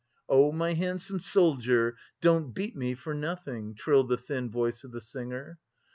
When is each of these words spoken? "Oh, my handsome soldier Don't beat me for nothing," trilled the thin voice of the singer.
"Oh, 0.27 0.51
my 0.51 0.73
handsome 0.73 1.19
soldier 1.19 1.95
Don't 2.21 2.55
beat 2.55 2.75
me 2.75 2.95
for 2.95 3.13
nothing," 3.13 3.75
trilled 3.75 4.09
the 4.09 4.17
thin 4.17 4.49
voice 4.49 4.83
of 4.83 4.91
the 4.91 4.99
singer. 4.99 5.59